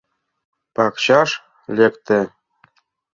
Пакчаш 0.75 1.29
лекте. 1.77 2.19